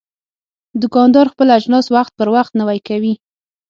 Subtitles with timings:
[0.81, 3.13] دوکاندار خپل اجناس وخت پر وخت نوی کوي.